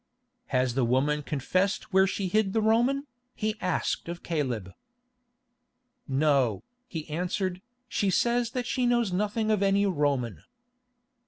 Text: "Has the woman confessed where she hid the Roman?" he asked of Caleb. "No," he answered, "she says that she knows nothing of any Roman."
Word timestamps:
"Has 0.47 0.73
the 0.73 0.83
woman 0.83 1.21
confessed 1.21 1.93
where 1.93 2.07
she 2.07 2.27
hid 2.27 2.53
the 2.53 2.61
Roman?" 2.63 3.05
he 3.35 3.55
asked 3.61 4.09
of 4.09 4.23
Caleb. 4.23 4.71
"No," 6.07 6.63
he 6.87 7.07
answered, 7.07 7.61
"she 7.87 8.09
says 8.09 8.49
that 8.53 8.65
she 8.65 8.87
knows 8.87 9.13
nothing 9.13 9.51
of 9.51 9.61
any 9.61 9.85
Roman." 9.85 10.41